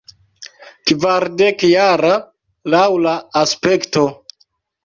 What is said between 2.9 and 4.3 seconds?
la aspekto.